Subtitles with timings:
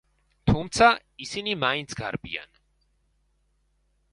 [0.51, 0.87] თუმცა
[1.25, 2.59] ისინი მაინც გარბიან.